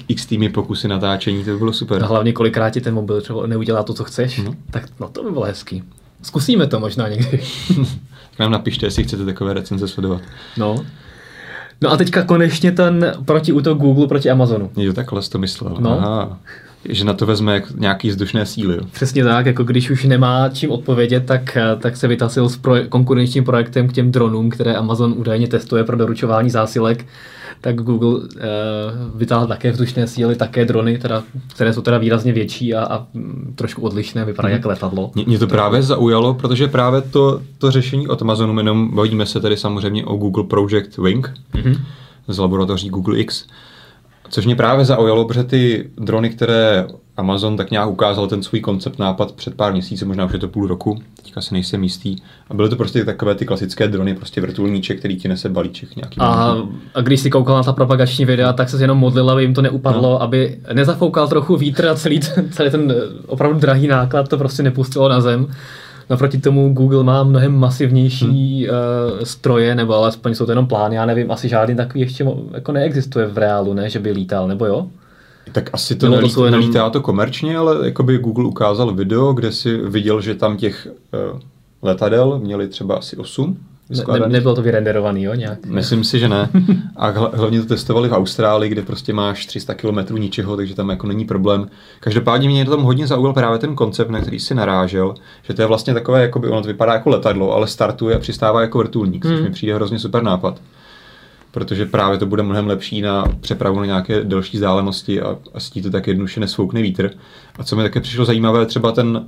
[0.07, 2.03] X týmy pokusy natáčení, to by bylo super.
[2.03, 4.55] A hlavně kolikrát ti ten mobil třeba neudělá to, co chceš, no.
[4.71, 5.83] tak no to by bylo hezký.
[6.21, 7.37] Zkusíme to možná někdy.
[8.35, 10.21] K nám napište, jestli chcete takové recenze sledovat.
[10.57, 10.85] No.
[11.81, 14.69] No a teďka konečně ten protiútok Google proti Amazonu.
[14.77, 15.75] Jo, takhle jsi to myslel.
[15.79, 15.91] No.
[15.91, 16.39] Aha.
[16.85, 18.75] Že na to vezme jak nějaký vzdušné síly.
[18.75, 18.83] Jo.
[18.91, 23.43] Přesně tak, jako když už nemá čím odpovědět, tak, tak se vytasil s pro, konkurenčním
[23.43, 27.05] projektem k těm dronům, které Amazon údajně testuje pro doručování zásilek
[27.61, 28.25] tak Google uh,
[29.15, 33.53] vytáhl také vzdušné síly, také drony, teda, které jsou teda výrazně větší a, a mm,
[33.55, 34.57] trošku odlišné, vypadají mm.
[34.57, 35.11] jak letadlo.
[35.15, 39.39] Mě, mě to právě zaujalo, protože právě to, to řešení od Amazonu, jenom bavíme se
[39.39, 41.79] tedy samozřejmě o Google Project Wing mm-hmm.
[42.27, 43.45] z laboratoří Google X,
[44.29, 46.87] Což mě právě zaujalo, protože ty drony, které
[47.17, 50.47] Amazon tak nějak ukázal ten svůj koncept, nápad před pár měsíci, možná už je to
[50.47, 52.15] půl roku, teďka si nejsem jistý.
[52.49, 56.19] A byly to prostě takové ty klasické drony, prostě vrtulníček, který ti nese balíček nějaký.
[56.19, 56.57] A,
[56.95, 59.61] a když si koukal na ta propagační videa, tak se jenom modlil, aby jim to
[59.61, 60.21] neupadlo, no.
[60.21, 62.19] aby nezafoukal trochu vítr a celý,
[62.51, 62.93] celý ten
[63.27, 65.47] opravdu drahý náklad to prostě nepustilo na zem.
[66.09, 68.75] Naproti tomu Google má mnohem masivnější hmm.
[69.17, 72.71] uh, stroje, nebo alespoň jsou to jenom plány, já nevím, asi žádný takový ještě jako
[72.71, 74.87] neexistuje v reálu, ne, že by lítal, nebo jo?
[75.51, 76.61] Tak asi to, nelítá, to jenom...
[76.61, 80.87] nelítá to komerčně, ale jakoby Google ukázal video, kde si viděl, že tam těch
[81.33, 81.39] uh,
[81.81, 83.57] letadel měli třeba asi 8
[83.89, 85.33] ne, nebylo to vyrenderovaný, jo?
[85.33, 85.65] Nějak?
[85.65, 86.49] Myslím si, že ne.
[86.95, 91.07] A hlavně to testovali v Austrálii, kde prostě máš 300 km ničeho, takže tam jako
[91.07, 91.69] není problém.
[91.99, 95.65] Každopádně mě tam hodně zaujal právě ten koncept, na který si narážel, že to je
[95.65, 99.35] vlastně takové, jakoby, ono to vypadá jako letadlo, ale startuje a přistává jako vrtulník, hmm.
[99.35, 100.61] což mi přijde hrozně super nápad.
[101.51, 105.69] Protože právě to bude mnohem lepší na přepravu na nějaké delší vzdálenosti a, a s
[105.69, 107.11] to tak jednoduše nesvoukne vítr.
[107.59, 109.27] A co mi také přišlo zajímavé, třeba ten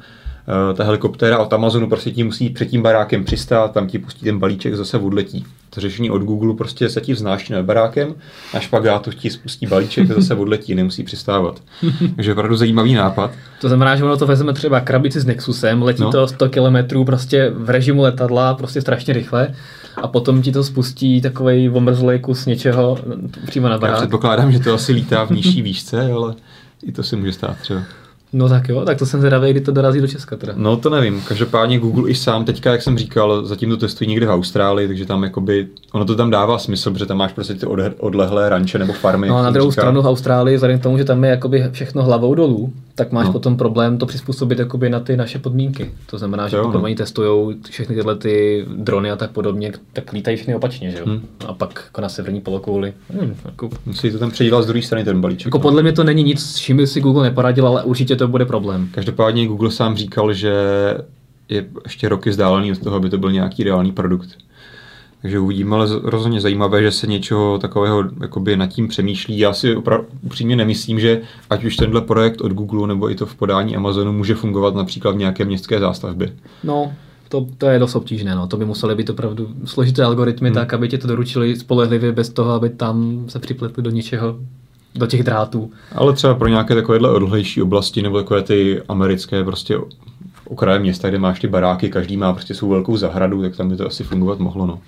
[0.74, 4.40] ta helikoptéra od Amazonu prostě ti musí před tím barákem přistát, tam ti pustí ten
[4.40, 5.46] balíček, zase odletí.
[5.70, 8.16] To řešení od Google prostě se ti vznáší nad barákem,
[8.54, 11.62] na špagátu ti spustí balíček, zase odletí, nemusí přistávat.
[12.16, 13.32] Takže opravdu zajímavý nápad.
[13.62, 16.12] To znamená, že ono to vezme třeba krabici s Nexusem, letí no.
[16.12, 19.54] to 100 km prostě v režimu letadla, prostě strašně rychle
[20.02, 22.98] a potom ti to spustí takový omrzlej kus něčeho
[23.46, 23.96] přímo na barák.
[23.96, 26.36] Já předpokládám, že to asi lítá v nižší výšce, ale
[26.84, 27.82] i to si může stát třeba.
[28.34, 30.54] No tak jo, tak to jsem zvědavý, kdy to dorazí do Česka teda.
[30.56, 34.26] No to nevím, každopádně Google i sám teďka, jak jsem říkal, zatím to testují někde
[34.26, 37.66] v Austrálii, takže tam jakoby, ono to tam dává smysl, protože tam máš prostě ty
[38.00, 39.28] odlehlé ranče nebo farmy.
[39.28, 42.04] No a na druhou stranu v Austrálii, vzhledem k tomu, že tam je jakoby všechno
[42.04, 43.34] hlavou dolů, tak máš no.
[43.34, 45.92] potom problém to přizpůsobit jakoby na ty naše podmínky.
[46.06, 46.84] To znamená, že pokud no.
[46.84, 51.06] oni testují všechny tyhle ty drony a tak podobně, tak lítají všechny opačně, že jo?
[51.06, 51.22] Hmm.
[51.48, 52.94] A pak jako na severní polokouli.
[53.10, 53.70] Hmm, jako...
[53.86, 55.46] Musí to tam předělat z druhé strany ten balíček.
[55.46, 55.62] Jako no.
[55.62, 58.46] podle mě to není nic, s čím by si Google neporadil, ale určitě to bude
[58.46, 58.90] problém.
[58.92, 60.54] Každopádně Google sám říkal, že
[61.50, 64.30] je ještě roky vzdálený od toho, aby to byl nějaký reálný produkt.
[65.22, 69.40] Takže uvidíme, ale rozhodně zajímavé, že se něčeho takového jakoby nad tím přemýšlí.
[69.40, 73.26] Já si opravdu upřímně nemyslím, že ať už tenhle projekt od Google nebo i to
[73.26, 76.34] v podání Amazonu může fungovat například v nějaké městské zástavbě.
[76.64, 76.94] No,
[77.30, 78.36] to, to je dost obtížné.
[78.36, 78.48] No.
[78.48, 80.56] To by musely být opravdu složité algoritmy hmm.
[80.56, 84.40] tak, aby tě to doručili spolehlivě bez toho, aby tam se připletli do něčeho
[84.96, 85.72] do těch drátů.
[85.96, 89.78] Ale třeba pro nějaké takovéhle odlehlejší oblasti nebo takové ty americké prostě
[90.46, 93.76] okraje města, kde máš ty baráky, každý má prostě svou velkou zahradu, tak tam by
[93.76, 94.66] to asi fungovat mohlo.
[94.66, 94.80] No.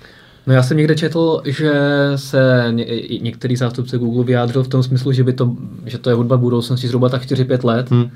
[0.47, 1.73] No já jsem někde četl, že
[2.15, 2.85] se ně,
[3.21, 6.87] některý zástupce Google vyjádřil v tom smyslu, že, by to, že to je hudba budoucnosti
[6.87, 7.91] zhruba tak 4-5 let.
[7.91, 8.09] Hmm.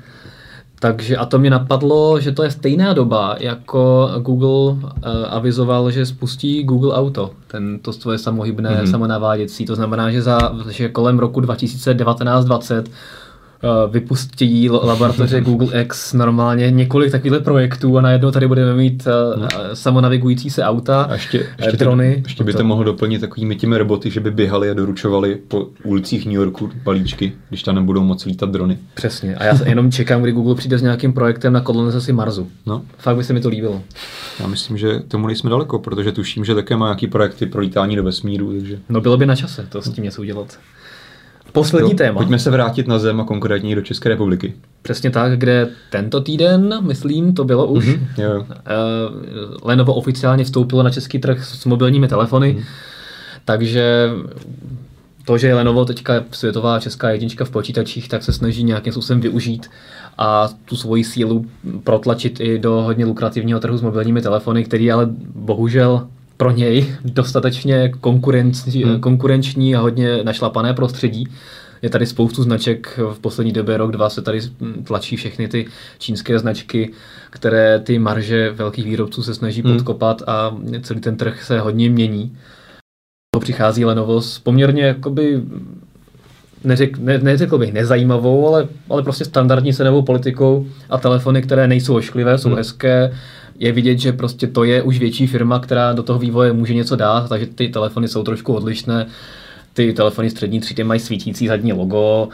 [0.80, 4.78] Takže a to mě napadlo, že to je stejná doba, jako Google uh,
[5.28, 8.90] avizoval, že spustí Google Auto, ten, to svoje samohybné, mm-hmm.
[8.90, 9.64] samonaváděcí.
[9.64, 10.38] To znamená, že, za,
[10.70, 12.92] že kolem roku 2019-2020 Eh,
[13.90, 20.50] vypustí laboratoře Google X normálně několik takových projektů a najednou tady budeme mít uh, samonavigující
[20.50, 22.14] se auta, a ještě, ještě drony.
[22.14, 25.66] Ty, ještě by to mohlo doplnit takovými těmi roboty, že by běhali a doručovali po
[25.84, 28.78] ulicích New Yorku balíčky, když tam nebudou moc lítat drony.
[28.94, 29.36] Přesně.
[29.36, 32.48] A já jenom čekám, kdy Google přijde s nějakým projektem na kolonizaci Marsu.
[32.66, 32.82] No.
[32.98, 33.82] Fakt by se mi to líbilo.
[34.40, 37.96] Já myslím, že tomu nejsme daleko, protože tuším, že také má nějaký projekty pro lítání
[37.96, 38.52] do vesmíru.
[38.52, 38.78] Takže...
[38.88, 40.58] No bylo by na čase to s tím něco udělat.
[41.58, 42.18] Poslední no, téma.
[42.18, 44.54] Pojďme se vrátit na zem a konkrétně do České republiky.
[44.82, 48.40] Přesně tak, kde tento týden, myslím, to bylo už, mm-hmm, jo.
[48.40, 48.46] Uh,
[49.62, 52.62] Lenovo oficiálně vstoupilo na český trh s mobilními telefony, mm.
[53.44, 54.10] takže
[55.24, 59.20] to, že je Lenovo teďka světová česká jednička v počítačích, tak se snaží nějakým způsobem
[59.20, 59.70] využít
[60.18, 61.46] a tu svoji sílu
[61.84, 67.92] protlačit i do hodně lukrativního trhu s mobilními telefony, který ale bohužel pro něj dostatečně
[68.00, 69.00] konkurenční, hmm.
[69.00, 71.28] konkurenční a hodně našlapané prostředí.
[71.82, 74.40] Je tady spoustu značek, v poslední době rok, dva se tady
[74.84, 75.66] tlačí všechny ty
[75.98, 76.92] čínské značky,
[77.30, 79.72] které ty marže velkých výrobců se snaží hmm.
[79.72, 82.36] podkopat a celý ten trh se hodně mění.
[83.40, 85.42] Přichází Lenovo s poměrně jakoby
[86.64, 91.96] neřek, ne, neřekl bych nezajímavou, ale, ale prostě standardní cenovou politikou a telefony, které nejsou
[91.96, 92.58] ošklivé, jsou hmm.
[92.58, 93.12] hezké,
[93.58, 96.96] je vidět, že prostě to je už větší firma, která do toho vývoje může něco
[96.96, 99.06] dát, takže ty telefony jsou trošku odlišné.
[99.72, 102.28] Ty telefony střední třídy mají svítící zadní logo,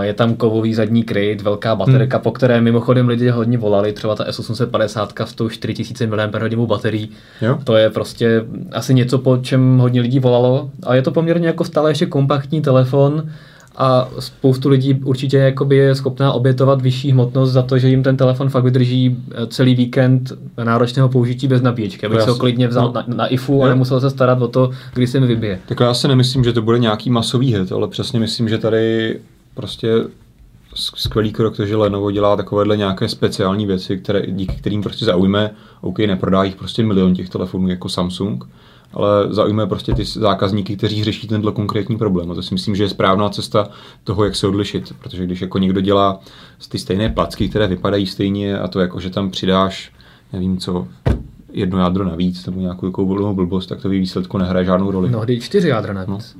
[0.00, 2.22] Je tam kovový zadní kryt, velká baterka, hmm.
[2.22, 7.10] po které mimochodem lidi hodně volali, třeba ta S850 s tou 4000 mAh baterií.
[7.42, 7.58] Jo.
[7.64, 10.70] To je prostě asi něco, po čem hodně lidí volalo.
[10.82, 13.30] A je to poměrně jako stále ještě kompaktní telefon,
[13.78, 18.16] a spoustu lidí určitě jakoby je schopná obětovat vyšší hmotnost za to, že jim ten
[18.16, 20.32] telefon fakt vydrží eh, celý víkend
[20.64, 22.06] náročného použití bez nabíječky.
[22.06, 24.70] Abych se ho klidně vzal no, na, na IFu a nemusel se starat o to,
[24.94, 25.60] kdy se mi vybije.
[25.66, 29.18] Tak já si nemyslím, že to bude nějaký masový hit, ale přesně myslím, že tady
[29.54, 29.88] prostě
[30.74, 35.50] skvělý krok to, že Lenovo dělá takovéhle nějaké speciální věci, které, díky kterým prostě zaujme,
[35.80, 38.44] OK, neprodá jich prostě milion těch telefonů jako Samsung,
[38.92, 42.30] ale zaujme prostě ty zákazníky, kteří řeší tenhle konkrétní problém.
[42.30, 43.68] A to si myslím, že je správná cesta
[44.04, 46.20] toho, jak se odlišit, protože když jako někdo dělá
[46.68, 49.92] ty stejné placky, které vypadají stejně a to jako, že tam přidáš,
[50.32, 50.88] nevím co,
[51.52, 55.10] jedno jádro navíc nebo nějakou takovou blbost, tak to výsledku nehraje žádnou roli.
[55.10, 56.36] No, čtyři jádra navíc.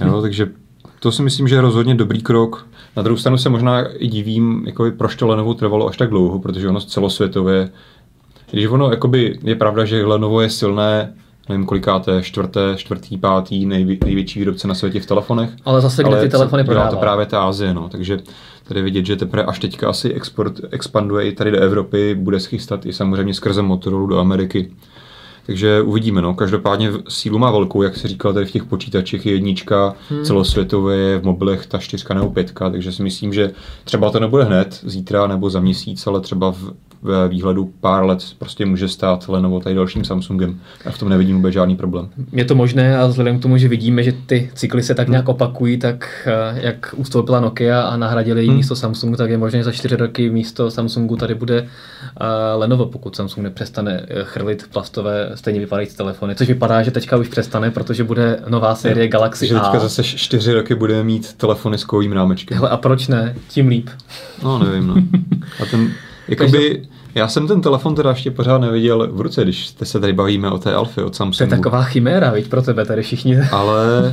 [0.00, 0.06] No.
[0.06, 0.50] jo, takže
[1.00, 2.66] to si myslím, že je rozhodně dobrý krok.
[2.96, 6.38] Na druhou stranu se možná i divím, jako proč to Lenovo trvalo až tak dlouho,
[6.38, 7.70] protože ono celosvětově,
[8.50, 11.14] když ono jakoby, je pravda, že Lenovo je silné
[11.50, 15.50] nevím kolikáté, čtvrté, čtvrtý, pátý nejvě, největší výrobce na světě v telefonech.
[15.64, 16.90] Ale zase, kde ty telefony prodává?
[16.90, 17.88] to právě ta Azie, no.
[17.88, 18.18] Takže
[18.68, 22.86] tady vidět, že teprve až teďka asi export expanduje i tady do Evropy, bude schystat
[22.86, 24.70] i samozřejmě skrze Motorola do Ameriky.
[25.46, 26.22] Takže uvidíme.
[26.22, 26.34] No.
[26.34, 30.24] Každopádně sílu má velkou, jak se říkal tady v těch počítačích, je jednička, hmm.
[30.24, 33.50] celosvětově v mobilech ta čtyřka nebo pětka, takže si myslím, že
[33.84, 38.24] třeba to nebude hned, zítra nebo za měsíc, ale třeba v ve výhledu pár let
[38.38, 40.60] prostě může stát Lenovo tady dalším Samsungem.
[40.84, 42.08] A v tom nevidím vůbec žádný problém.
[42.32, 45.12] Je to možné a vzhledem k tomu, že vidíme, že ty cykly se tak hmm.
[45.12, 48.56] nějak opakují, tak eh, jak ustoupila Nokia a nahradili hmm.
[48.56, 51.66] místo Samsungu, tak je možné, že za čtyři roky místo Samsungu tady bude uh,
[52.56, 57.28] Lenovo, pokud Samsung nepřestane eh, chrlit plastové stejně vypadající telefony, což vypadá, že teďka už
[57.28, 59.78] přestane, protože bude nová série Galaxy že teďka A.
[59.78, 62.58] zase čtyři roky budeme mít telefony s kovým rámečkem.
[62.58, 63.34] Hele, a proč ne?
[63.48, 63.88] Tím líp.
[64.42, 64.94] No, nevím, no.
[65.62, 65.92] A ten,
[66.30, 66.82] Jakoby,
[67.14, 70.58] já jsem ten telefon teda ještě pořád neviděl v ruce, když se tady bavíme o
[70.58, 71.50] té Alfy od Samsungu.
[71.50, 73.38] To je taková chiméra, víš, pro tebe tady všichni.
[73.52, 74.12] Ale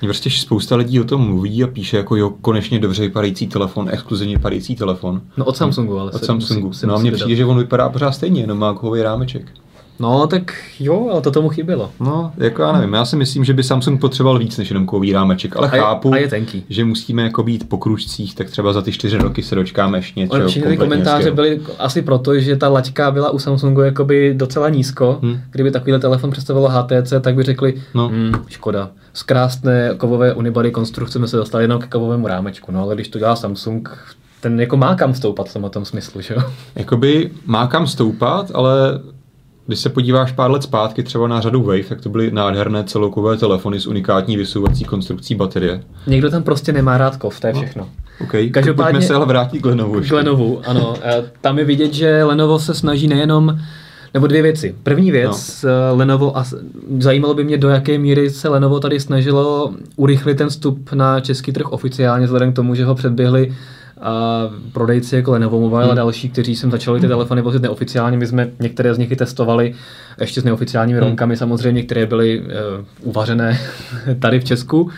[0.00, 4.36] prostě spousta lidí o tom mluví a píše jako jo, konečně dobře vypadající telefon, exkluzivně
[4.36, 5.20] vypadající telefon.
[5.36, 6.66] No od Samsungu, ale Od Samsungu.
[6.66, 9.52] Musí, no a mně přijde, že on vypadá pořád stejně, jenom má kovový rámeček.
[9.98, 11.90] No, tak jo, ale to tomu chybělo.
[12.00, 15.12] No, jako já nevím, já si myslím, že by Samsung potřeboval víc než jenom kový
[15.12, 16.64] rámeček, ale a je, chápu, a je tenký.
[16.68, 20.20] že musíme jako být po kručcích, tak třeba za ty čtyři roky se dočkáme ještě
[20.20, 20.48] něco.
[20.48, 25.18] Všechny ty komentáře byly asi proto, že ta laťka byla u Samsungu jakoby docela nízko.
[25.22, 25.40] Hmm.
[25.50, 28.08] Kdyby takovýhle telefon představilo HTC, tak by řekli, no.
[28.08, 28.90] hmm, škoda.
[29.14, 33.08] Z krásné kovové unibody konstrukce jsme se dostali jenom ke kovovému rámečku, no ale když
[33.08, 33.98] to dělá Samsung,
[34.40, 36.42] ten jako má kam stoupat v tom, tom smyslu, že jo?
[36.74, 39.00] Jakoby má kam stoupat, ale
[39.66, 43.36] když se podíváš pár let zpátky třeba na řadu Wave, tak to byly nádherné celoukové
[43.36, 45.82] telefony s unikátní vysouvací konstrukcí baterie.
[46.06, 47.60] Někdo tam prostě nemá rád kov, to je no.
[47.60, 47.88] všechno.
[48.20, 48.26] No.
[48.26, 50.00] OK, Každopádně se ale vrátit k Lenovu.
[50.08, 50.94] K Lenovu, ano.
[51.40, 53.58] Tam je vidět, že Lenovo se snaží nejenom
[54.14, 54.74] nebo dvě věci.
[54.82, 55.96] První věc, no.
[55.96, 56.44] Lenovo, a
[56.98, 61.52] zajímalo by mě, do jaké míry se Lenovo tady snažilo urychlit ten vstup na český
[61.52, 63.54] trh oficiálně, vzhledem k tomu, že ho předběhli
[64.00, 65.92] a prodejci jako Lenovo Mobile hmm.
[65.92, 68.18] a další, kteří sem začali ty telefony vozit neoficiálně.
[68.18, 69.74] My jsme některé z nich i testovali
[70.20, 71.08] ještě s neoficiálními hmm.
[71.08, 72.46] ronkami samozřejmě, které byly uh,
[73.00, 73.60] uvařené
[74.18, 74.90] tady v Česku.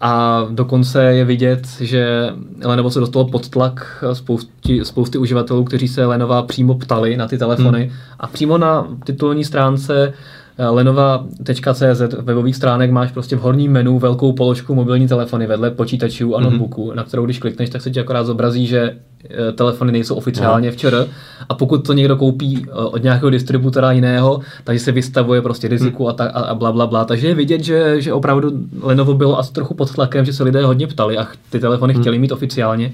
[0.00, 2.30] A dokonce je vidět, že
[2.64, 7.38] Lenovo se dostalo pod tlak spousty, spousty uživatelů, kteří se Lenova přímo ptali na ty
[7.38, 7.82] telefony.
[7.82, 7.92] Hmm.
[8.20, 14.32] A přímo na titulní stránce Eh, Lenova.cz webových stránek máš prostě v horním menu velkou
[14.32, 16.44] položku mobilní telefony vedle počítačů a mhm.
[16.44, 16.94] notebooků, mm-hmm.
[16.94, 18.96] na kterou když klikneš, tak se ti akorát zobrazí, že
[19.30, 21.06] eh, telefony nejsou oficiálně v ČR
[21.48, 26.02] a pokud to někdo koupí eh, od nějakého distributora jiného, takže se vystavuje prostě riziku
[26.02, 26.08] mm.
[26.08, 27.04] a, ta, a bla, bla, bla.
[27.04, 30.64] Takže je vidět, že, že opravdu Lenovo bylo asi trochu pod tlakem, že se lidé
[30.64, 32.00] hodně ptali a ty telefony mm.
[32.00, 32.92] chtěli mít oficiálně.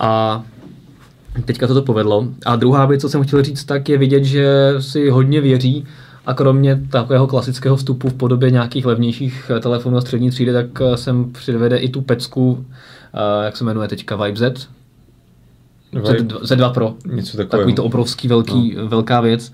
[0.00, 0.42] A
[1.44, 2.26] teďka to to povedlo.
[2.46, 5.84] A druhá věc, co jsem chtěl říct, tak je vidět, že si hodně věří
[6.26, 10.66] a kromě takového klasického vstupu v podobě nějakých levnějších eh, telefonů a střední třídy, tak
[10.80, 12.64] eh, sem přivede i tu pecku,
[13.14, 14.68] eh, jak se jmenuje teďka, Vibe Z.
[16.42, 16.94] Z2 Pro.
[17.06, 17.48] Něco takového.
[17.50, 18.88] Takový to obrovský velký, no.
[18.88, 19.52] velká věc,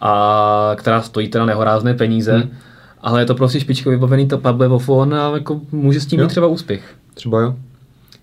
[0.00, 2.32] a která stojí teda nehorázné peníze.
[2.32, 2.50] Hmm.
[3.00, 6.24] Ale je to prostě špičkově vybavený tablet phone a jako může s tím jo.
[6.24, 6.94] mít třeba úspěch.
[7.14, 7.54] Třeba jo.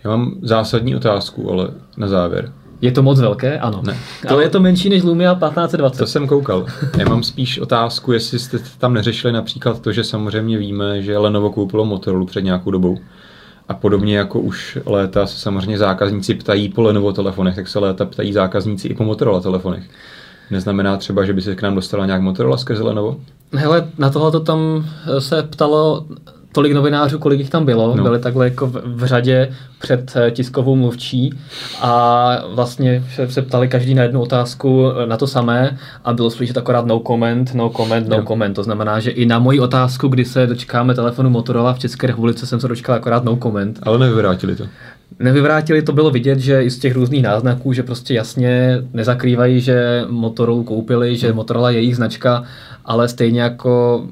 [0.04, 2.52] Já mám zásadní otázku, ale na závěr.
[2.84, 3.60] Je to moc velké?
[3.60, 3.82] Ano.
[3.86, 3.98] Ne.
[4.28, 5.98] To, Ale je to menší než Lumia 1520.
[5.98, 6.66] To jsem koukal.
[6.98, 11.50] Já mám spíš otázku, jestli jste tam neřešili například to, že samozřejmě víme, že Lenovo
[11.50, 12.98] koupilo Motorola před nějakou dobou.
[13.70, 18.06] A podobně jako už léta se samozřejmě zákazníci ptají po Lenovo telefonech, tak se léta
[18.06, 19.84] ptají zákazníci i po Motorola telefonech.
[20.52, 23.18] Neznamená třeba, že by se k nám dostala nějak Motorola skrze Lenovo?
[23.54, 24.86] Hele, na tohle tam
[25.20, 26.06] se ptalo
[26.54, 28.04] tolik novinářů, kolik jich tam bylo, No.
[28.04, 31.34] byli takhle jako v, v řadě před eh, tiskovou mluvčí
[31.82, 36.30] a vlastně se, se ptali každý na jednu otázku eh, na to samé a bylo
[36.30, 38.24] slyšet akorát no comment, no comment, no Jo.
[38.24, 38.56] comment.
[38.56, 42.46] To znamená, že i na moji otázku, kdy se dočkáme telefonu Motorola v České republice,
[42.46, 43.80] jsem se dočkal akorát no comment.
[43.84, 44.64] Ale nevyvrátili to.
[45.20, 50.06] Nevyvrátili, to bylo vidět, že i z těch různých náznaků, že prostě jasně nezakrývají, že
[50.10, 52.44] Motorola koupili, že Motorola je jejich značka,
[52.86, 54.04] ale stejně jako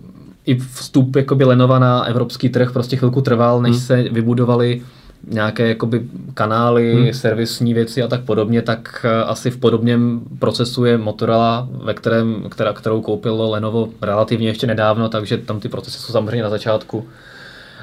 [0.45, 4.81] i vstup jakoby Lenova na evropský trh prostě chvilku trval, než se vybudovali
[5.27, 6.01] nějaké jakoby
[6.33, 7.13] kanály, hmm.
[7.13, 12.43] servisní věci a tak podobně, tak eh, asi v podobném procesu je Motorola, ve kterém,
[12.49, 17.05] která, kterou koupilo Lenovo relativně ještě nedávno, takže tam ty procesy jsou samozřejmě na začátku.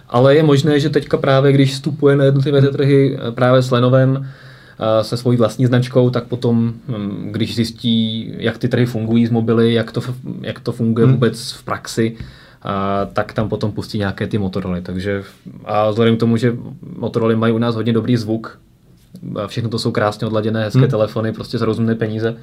[0.09, 3.71] Ale je možné, že teďka právě, když vstupuje na jednotlivé ty trhy eh, právě s
[3.71, 4.27] Lenovem,
[4.81, 9.31] eh, se svojí vlastní značkou, tak potom, hm, když zjistí, jak ty trhy fungují z
[9.31, 10.01] mobily, jak to,
[10.41, 11.15] jak to funguje Hmm.
[11.15, 12.17] vůbec v praxi,
[12.63, 14.81] a tak tam potom pustí nějaké ty Motorola.
[14.83, 15.23] Takže
[15.65, 16.57] a vzhledem k tomu, že
[16.97, 18.59] Motorola mají u nás hodně dobrý zvuk,
[19.43, 20.91] a všechno to jsou krásně odladěné, hezké Hmm.
[20.91, 22.37] telefony, prostě za rozumné peníze,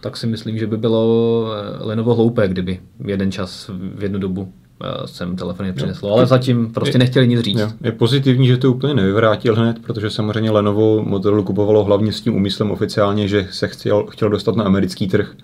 [0.00, 4.52] tak si myslím, že by bylo eh, Lenovo hloupé, kdyby jeden čas, v jednu dobu
[4.84, 6.12] eh, sem telefony přineslo.
[6.12, 7.58] Ale zatím prostě nechtěli nic říct.
[7.58, 7.68] Jo.
[7.80, 12.34] Je pozitivní, že to úplně nevyvrátil hned, protože samozřejmě Lenovo Motorola kupovalo hlavně s tím
[12.34, 15.34] úmyslem oficiálně, že se chtěl, chtěl dostat na americký trh.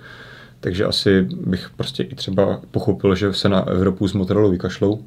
[0.64, 5.00] Takže asi bych prostě i třeba pochopil, že se na Evropu z Motorola vykašlou.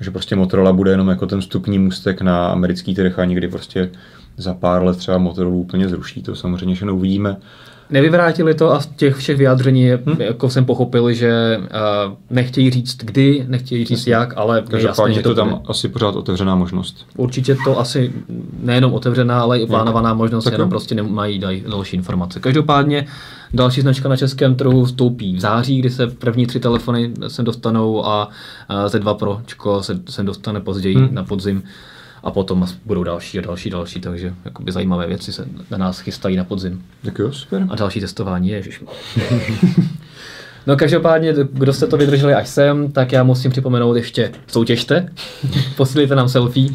[0.00, 3.90] Že prostě Motorola bude jenom jako ten vstupní můstek na americký trh a někdy prostě
[4.36, 6.22] za pár let třeba Motorola úplně zruší.
[6.22, 7.36] To samozřejmě všechno uvidíme.
[7.90, 10.16] Nevyvrátili to a z těch všech vyjádření hmm.
[10.20, 15.24] jako jsem pochopil, že uh, nechtějí říct kdy, nechtějí říct jak, ale Každopádně že je
[15.24, 15.60] to tam bude.
[15.66, 17.06] asi pořád otevřená možnost.
[17.16, 18.12] Určitě to asi
[18.62, 20.70] nejenom otevřená, ale i plánovaná možnost, Tak jenom jo.
[20.70, 22.40] prostě nemají další informace.
[22.40, 23.06] Každopádně
[23.54, 28.06] další značka na českém trhu vstoupí v září, kdy se první tři telefony sem dostanou
[28.06, 28.28] a
[28.68, 31.14] a Z2 Pročko se, se dostane později hmm.
[31.14, 31.62] na podzim
[32.22, 36.36] a potom budou další a další, další, takže jakoby zajímavé věci se na nás chystají
[36.36, 36.82] na podzim.
[37.04, 37.66] Tak jo, super.
[37.70, 38.82] A další testování, ježiš.
[40.66, 45.08] No každopádně, kdo jste to vydrželi až sem, tak já musím připomenout ještě soutěžte,
[45.76, 46.68] posílejte nám selfie.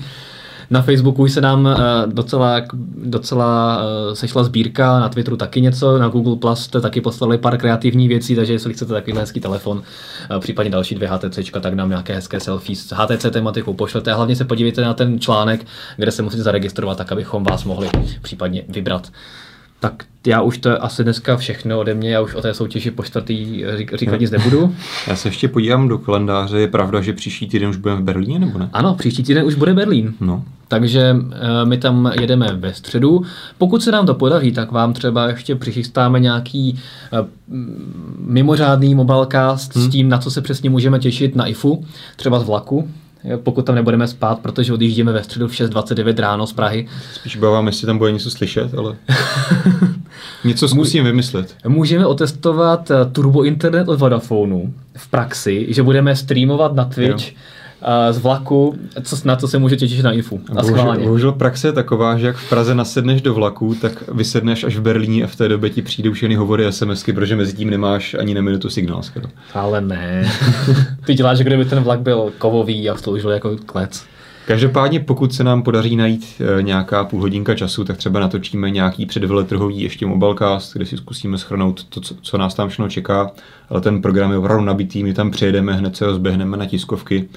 [0.70, 1.78] Na Facebooku se nám eh,
[2.08, 2.62] docela,
[3.04, 7.58] docela eh, sešla sbírka, na Twitteru taky něco, na Google Plus jste taky poslali pár
[7.58, 9.84] kreativních věcí, takže jestli chcete takový hezký telefon,
[10.36, 14.16] eh, případně další dvě HTC, tak nám nějaké hezké selfie s HTC tematikou pošlete a
[14.16, 15.66] hlavně se podívejte na ten článek,
[15.98, 17.90] kde se musíte zaregistrovat, tak abychom vás mohli
[18.22, 19.12] případně vybrat.
[19.80, 22.92] Tak já už to je asi dneska všechno ode mě, já už o té soutěži
[22.92, 24.76] po čtvrtý řík, říkat nic nebudu.
[25.08, 26.60] Já se ještě podívám do kalendáře.
[26.60, 28.70] Je pravda, že příští týden už budeme v Berlíně, nebo ne?
[28.74, 30.14] Ano, příští týden už bude Berlín.
[30.22, 33.22] No, Takže eh, my tam jedeme ve středu.
[33.58, 36.80] Pokud se nám to podaří, tak vám třeba ještě přichystáme nějaký
[37.14, 37.26] eh,
[38.20, 39.86] mimořádný mobilecast hmm.
[39.86, 42.90] s tím, na co se přesně můžeme těšit na IFu, třeba z vlaku,
[43.44, 46.88] pokud tam nebudeme spát, protože odjíždíme ve středu v 6.29 ráno z Prahy.
[47.14, 48.96] spíš bavám, jestli tam bude něco slyšet, ale
[50.44, 51.56] něco zkusím vymyslet.
[51.68, 57.57] Můžeme otestovat eh, turbo internet od Vodafonu v praxi, že budeme streamovat na Twitch eh,
[58.12, 60.42] z vlaku, co, na co se může těšit na IFu.
[60.58, 60.62] A
[61.04, 64.82] Bohužel, praxe je taková, že jak v Praze nasedneš do vlaku, tak vysedneš až v
[64.82, 68.14] Berlíně a v té době ti přijdou všechny hovory a SMSky, protože mezi tím nemáš
[68.20, 69.28] ani na minutu signál skoro.
[69.54, 70.32] Ale ne.
[71.06, 74.06] Ty děláš, že kdyby ten vlak byl kovový a sloužil jako klec.
[74.48, 79.06] Každopádně, pokud se nám podaří najít e, nějaká půl hodinka času, tak třeba natočíme nějaký
[79.06, 83.32] předveletrhový ještě mobilecast, kde si zkusíme schrnout to, co, co nás tam všechno čeká.
[83.70, 87.28] Ale ten program je opravdu nabitý, my tam přijedeme, hned se rozběhneme na tiskovky,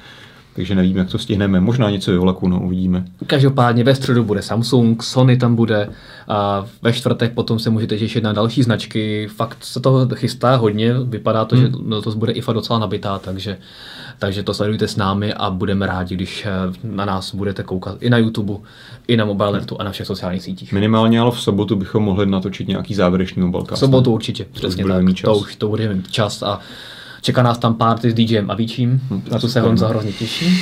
[0.55, 1.61] takže nevím, jak to stihneme.
[1.61, 3.05] Možná něco vlaku, no, uvidíme.
[3.27, 5.91] Každopádně ve středu bude Samsung, Sony tam bude
[6.29, 9.29] a ve čtvrtek potom se můžete těšit na další značky.
[9.37, 11.65] Fakt se toho chystá hodně, vypadá to, hmm.
[11.65, 13.59] že letos bude IFA docela nabitá, takže,
[14.19, 16.51] takže to sledujte s námi a budeme rádi, když eh,
[16.85, 18.55] na nás budete koukat i na YouTube,
[19.09, 20.73] i na Mobilenetu a na všech sociálních sítích.
[20.73, 23.81] Minimálně, ale v sobotu bychom mohli natočit nějaký závěrečný V mobilecast.
[23.81, 25.05] sobotu určitě, přesně tak.
[25.25, 26.61] To už to budeme mít čas a
[27.21, 30.61] čeká nás tam party s DJem Avicím, Hm, na to se Honza hrozně těší.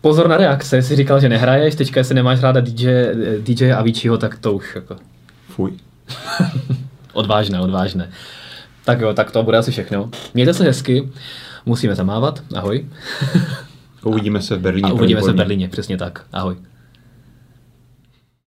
[0.00, 2.88] Pozor na reakce, jsi říkal, že nehraješ, teďka jestli nemáš ráda DJ,
[3.38, 4.96] DJ Aviciiho, tak to už jako
[5.48, 5.72] Fuj.
[7.12, 8.10] odvážné, odvážné.
[8.84, 10.10] Tak jo, tak to bude asi všechno.
[10.34, 11.08] Mějte se hezky,
[11.66, 12.86] musíme zamávat, ahoj.
[14.02, 14.90] Uvidíme se v Berlíně.
[14.90, 15.34] A uvidíme se v.
[15.34, 16.56] Berlíně, přesně tak, ahoj.